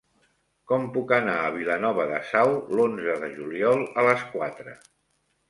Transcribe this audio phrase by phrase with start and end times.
[0.69, 4.77] Com puc anar a Vilanova de Sau l'onze de juliol a les quatre?